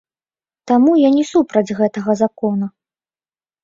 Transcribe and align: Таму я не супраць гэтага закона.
Таму 0.71 0.95
я 1.01 1.09
не 1.17 1.25
супраць 1.33 1.65
гэтага 1.83 2.11
закона. 2.27 2.65